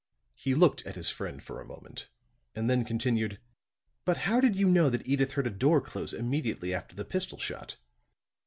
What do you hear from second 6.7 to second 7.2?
after the